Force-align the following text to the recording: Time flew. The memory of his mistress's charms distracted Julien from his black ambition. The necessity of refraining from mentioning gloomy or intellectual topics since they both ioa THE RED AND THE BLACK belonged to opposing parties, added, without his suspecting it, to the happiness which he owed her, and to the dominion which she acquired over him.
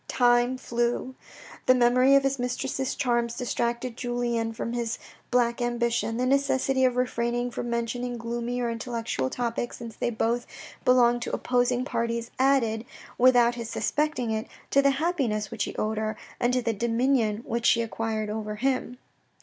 Time 0.07 0.57
flew. 0.57 1.13
The 1.67 1.75
memory 1.75 2.15
of 2.15 2.23
his 2.23 2.39
mistress's 2.39 2.95
charms 2.95 3.35
distracted 3.35 3.95
Julien 3.95 4.51
from 4.51 4.73
his 4.73 4.97
black 5.29 5.61
ambition. 5.61 6.17
The 6.17 6.25
necessity 6.25 6.83
of 6.85 6.95
refraining 6.95 7.51
from 7.51 7.69
mentioning 7.69 8.17
gloomy 8.17 8.59
or 8.61 8.71
intellectual 8.71 9.29
topics 9.29 9.77
since 9.77 9.95
they 9.95 10.09
both 10.09 10.17
ioa 10.17 10.17
THE 10.17 10.25
RED 10.25 10.35
AND 10.37 10.45
THE 10.47 10.53
BLACK 10.55 10.85
belonged 10.85 11.21
to 11.21 11.35
opposing 11.35 11.85
parties, 11.85 12.31
added, 12.39 12.83
without 13.19 13.53
his 13.53 13.69
suspecting 13.69 14.31
it, 14.31 14.47
to 14.71 14.81
the 14.81 14.89
happiness 14.97 15.51
which 15.51 15.65
he 15.65 15.75
owed 15.75 15.99
her, 15.99 16.17
and 16.39 16.51
to 16.53 16.63
the 16.63 16.73
dominion 16.73 17.43
which 17.45 17.67
she 17.67 17.83
acquired 17.83 18.31
over 18.31 18.55
him. 18.55 18.97